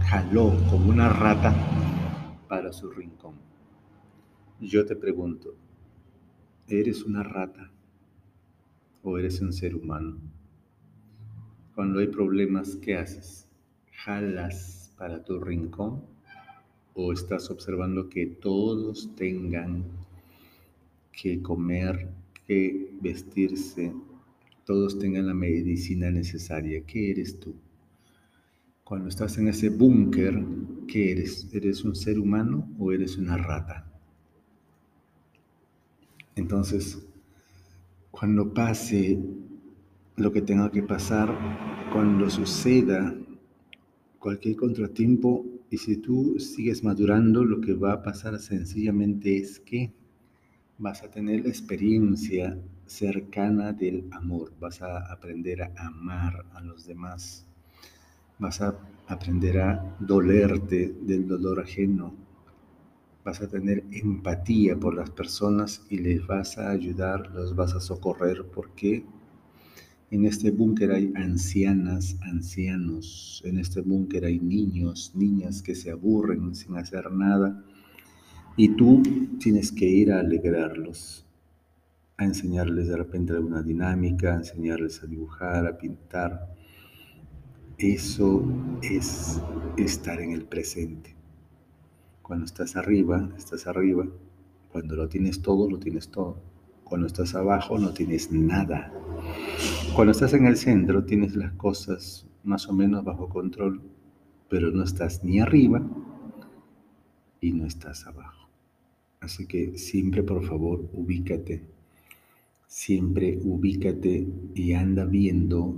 jaló 0.00 0.54
como 0.68 0.90
una 0.90 1.08
rata 1.08 1.56
para 2.48 2.70
su 2.70 2.90
rincón. 2.90 3.36
Yo 4.60 4.84
te 4.84 4.94
pregunto, 4.94 5.56
¿eres 6.68 7.02
una 7.02 7.22
rata 7.22 7.72
o 9.02 9.16
eres 9.16 9.40
un 9.40 9.54
ser 9.54 9.74
humano? 9.74 10.18
Cuando 11.74 12.00
hay 12.00 12.08
problemas, 12.08 12.76
¿qué 12.76 12.96
haces? 12.96 13.48
¿Jalas 14.04 14.92
para 14.98 15.24
tu 15.24 15.40
rincón 15.40 16.11
o 16.94 17.12
estás 17.12 17.50
observando 17.50 18.08
que 18.08 18.26
todos 18.26 19.10
tengan 19.16 19.84
que 21.12 21.40
comer, 21.42 22.08
que 22.46 22.90
vestirse, 23.00 23.92
todos 24.64 24.98
tengan 24.98 25.26
la 25.26 25.34
medicina 25.34 26.10
necesaria. 26.10 26.82
¿Qué 26.86 27.10
eres 27.10 27.38
tú? 27.38 27.54
Cuando 28.84 29.08
estás 29.08 29.38
en 29.38 29.48
ese 29.48 29.70
búnker, 29.70 30.44
¿qué 30.86 31.12
eres? 31.12 31.48
¿Eres 31.52 31.84
un 31.84 31.94
ser 31.94 32.18
humano 32.18 32.68
o 32.78 32.92
eres 32.92 33.16
una 33.16 33.36
rata? 33.36 33.90
Entonces, 36.34 37.06
cuando 38.10 38.52
pase 38.52 39.18
lo 40.16 40.32
que 40.32 40.42
tenga 40.42 40.70
que 40.70 40.82
pasar, 40.82 41.36
cuando 41.92 42.28
suceda 42.28 43.14
cualquier 44.18 44.56
contratiempo, 44.56 45.44
y 45.72 45.78
si 45.78 45.96
tú 45.96 46.38
sigues 46.38 46.84
madurando, 46.84 47.42
lo 47.42 47.62
que 47.62 47.72
va 47.72 47.94
a 47.94 48.02
pasar 48.02 48.38
sencillamente 48.38 49.38
es 49.38 49.58
que 49.58 49.90
vas 50.76 51.02
a 51.02 51.10
tener 51.10 51.44
la 51.44 51.48
experiencia 51.48 52.58
cercana 52.84 53.72
del 53.72 54.04
amor, 54.10 54.52
vas 54.60 54.82
a 54.82 55.10
aprender 55.10 55.62
a 55.62 55.72
amar 55.78 56.44
a 56.52 56.60
los 56.60 56.84
demás, 56.86 57.46
vas 58.38 58.60
a 58.60 58.78
aprender 59.08 59.60
a 59.60 59.96
dolerte 59.98 60.94
del 61.00 61.26
dolor 61.26 61.60
ajeno, 61.60 62.14
vas 63.24 63.40
a 63.40 63.48
tener 63.48 63.82
empatía 63.92 64.76
por 64.78 64.94
las 64.94 65.08
personas 65.08 65.86
y 65.88 65.96
les 66.00 66.26
vas 66.26 66.58
a 66.58 66.68
ayudar, 66.68 67.30
los 67.30 67.56
vas 67.56 67.72
a 67.72 67.80
socorrer. 67.80 68.44
Porque 68.44 69.06
en 70.12 70.26
este 70.26 70.50
búnker 70.50 70.92
hay 70.92 71.10
ancianas, 71.16 72.18
ancianos, 72.20 73.40
en 73.46 73.58
este 73.58 73.80
búnker 73.80 74.26
hay 74.26 74.38
niños, 74.38 75.12
niñas 75.14 75.62
que 75.62 75.74
se 75.74 75.90
aburren 75.90 76.54
sin 76.54 76.76
hacer 76.76 77.10
nada 77.10 77.64
y 78.54 78.76
tú 78.76 79.02
tienes 79.40 79.72
que 79.72 79.86
ir 79.86 80.12
a 80.12 80.20
alegrarlos 80.20 81.24
a 82.18 82.24
enseñarles 82.24 82.88
de 82.88 82.96
repente 82.98 83.32
alguna 83.32 83.62
dinámica, 83.62 84.34
a 84.34 84.36
enseñarles 84.36 85.02
a 85.02 85.06
dibujar, 85.06 85.66
a 85.66 85.78
pintar. 85.78 86.54
Eso 87.78 88.44
es 88.82 89.40
estar 89.78 90.20
en 90.20 90.32
el 90.32 90.44
presente. 90.44 91.16
Cuando 92.20 92.44
estás 92.44 92.76
arriba, 92.76 93.30
estás 93.38 93.66
arriba. 93.66 94.06
Cuando 94.70 94.94
lo 94.94 95.08
tienes 95.08 95.40
todo, 95.40 95.70
lo 95.70 95.78
tienes 95.78 96.10
todo. 96.10 96.36
Cuando 96.84 97.06
estás 97.06 97.34
abajo, 97.34 97.78
no 97.78 97.94
tienes 97.94 98.30
nada. 98.30 98.92
Cuando 99.94 100.12
estás 100.12 100.32
en 100.32 100.46
el 100.46 100.56
centro 100.56 101.04
tienes 101.04 101.36
las 101.36 101.52
cosas 101.52 102.26
más 102.44 102.66
o 102.66 102.72
menos 102.72 103.04
bajo 103.04 103.28
control, 103.28 103.82
pero 104.48 104.70
no 104.70 104.84
estás 104.84 105.22
ni 105.22 105.38
arriba 105.38 105.82
y 107.42 107.52
no 107.52 107.66
estás 107.66 108.06
abajo. 108.06 108.48
Así 109.20 109.46
que 109.46 109.76
siempre, 109.76 110.22
por 110.22 110.42
favor, 110.46 110.88
ubícate. 110.94 111.62
Siempre 112.66 113.38
ubícate 113.44 114.26
y 114.54 114.72
anda 114.72 115.04
viendo 115.04 115.76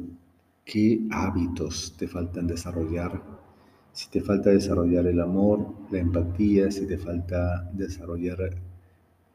qué 0.64 1.00
hábitos 1.10 1.96
te 1.98 2.06
faltan 2.06 2.46
desarrollar. 2.46 3.20
Si 3.92 4.08
te 4.10 4.20
falta 4.20 4.50
desarrollar 4.50 5.08
el 5.08 5.20
amor, 5.20 5.74
la 5.90 5.98
empatía, 5.98 6.70
si 6.70 6.86
te 6.86 6.98
falta 6.98 7.68
desarrollar 7.72 8.38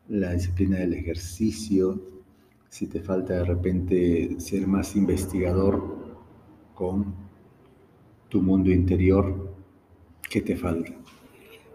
la 0.08 0.32
disciplina 0.32 0.78
del 0.78 0.94
ejercicio, 0.94 2.19
si 2.70 2.86
te 2.86 3.02
falta 3.02 3.34
de 3.34 3.46
repente 3.46 4.40
ser 4.40 4.68
más 4.68 4.96
investigador 4.96 5.98
con 6.76 7.16
tu 8.30 8.42
mundo 8.44 8.72
interior, 8.72 9.56
¿qué 10.30 10.42
te 10.42 10.56
falta? 10.56 10.94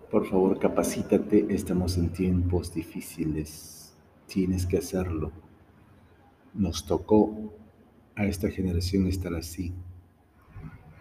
Por 0.09 0.25
favor, 0.27 0.59
capacítate, 0.59 1.47
estamos 1.49 1.99
en 1.99 2.13
tiempos 2.13 2.73
difíciles, 2.73 3.97
tienes 4.29 4.65
que 4.67 4.79
hacerlo. 4.79 5.33
Nos 6.55 6.87
tocó 6.87 7.53
a 8.15 8.25
esta 8.27 8.49
generación 8.49 9.09
estar 9.09 9.35
así. 9.35 9.73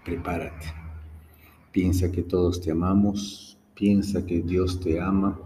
Prepárate. 0.04 0.66
Piensa 1.72 2.12
que 2.12 2.24
todos 2.24 2.60
te 2.60 2.72
amamos, 2.72 3.60
piensa 3.76 4.26
que 4.26 4.42
Dios 4.42 4.80
te 4.80 5.00
ama, 5.00 5.40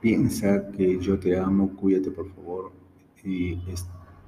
piensa 0.00 0.68
que 0.72 0.98
yo 0.98 1.18
te 1.20 1.38
amo, 1.38 1.76
cuídate 1.76 2.10
por 2.10 2.28
favor 2.34 2.81
y 3.24 3.58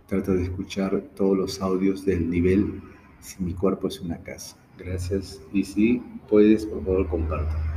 trata 0.07 0.33
de 0.33 0.45
escuchar 0.45 1.01
todos 1.15 1.37
los 1.37 1.61
audios 1.61 2.05
del 2.05 2.29
nivel 2.31 2.83
Si 3.21 3.43
mi 3.43 3.55
cuerpo 3.55 3.89
es 3.89 4.01
una 4.01 4.19
casa. 4.19 4.57
Gracias 4.77 5.41
y 5.53 5.65
si 5.65 6.03
puedes, 6.29 6.67
por 6.67 6.85
favor, 6.85 7.09
comparte. 7.09 7.74